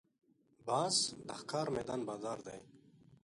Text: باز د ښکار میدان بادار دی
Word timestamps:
باز 0.67 0.95
د 1.27 1.29
ښکار 1.39 1.67
میدان 1.75 2.01
بادار 2.07 2.39
دی 2.47 2.59